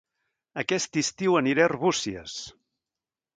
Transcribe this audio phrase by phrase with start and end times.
[0.61, 2.39] Aquest estiu aniré a Arbúcies